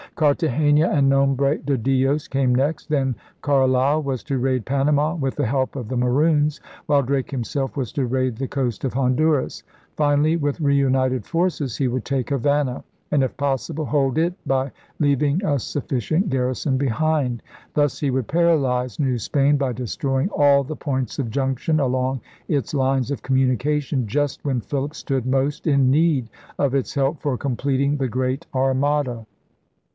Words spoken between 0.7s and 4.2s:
and Nombre de Dios came next. Then Carleill